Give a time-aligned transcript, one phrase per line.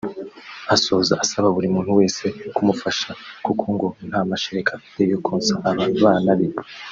[0.75, 3.09] Asoza asaba buri muntu wese kumufasha
[3.45, 6.47] kuko ngo nta mashereka afite yo konsa aba bana be